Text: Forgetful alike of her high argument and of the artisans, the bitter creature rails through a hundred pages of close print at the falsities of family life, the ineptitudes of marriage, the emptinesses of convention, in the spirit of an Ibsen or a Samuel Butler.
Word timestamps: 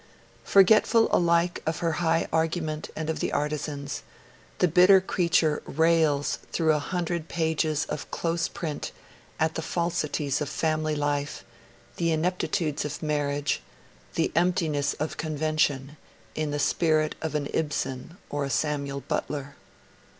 Forgetful 0.45 1.09
alike 1.11 1.61
of 1.67 1.77
her 1.77 1.91
high 2.01 2.27
argument 2.33 2.89
and 2.95 3.07
of 3.07 3.19
the 3.19 3.31
artisans, 3.31 4.01
the 4.57 4.67
bitter 4.67 4.99
creature 4.99 5.61
rails 5.67 6.39
through 6.51 6.73
a 6.73 6.79
hundred 6.79 7.27
pages 7.27 7.85
of 7.85 8.09
close 8.09 8.47
print 8.47 8.91
at 9.39 9.53
the 9.53 9.61
falsities 9.61 10.41
of 10.41 10.49
family 10.49 10.95
life, 10.95 11.45
the 11.97 12.09
ineptitudes 12.11 12.83
of 12.83 13.03
marriage, 13.03 13.61
the 14.15 14.31
emptinesses 14.35 14.95
of 14.95 15.17
convention, 15.17 15.97
in 16.33 16.49
the 16.49 16.57
spirit 16.57 17.13
of 17.21 17.35
an 17.35 17.47
Ibsen 17.53 18.17
or 18.31 18.43
a 18.43 18.49
Samuel 18.49 19.01
Butler. 19.01 19.53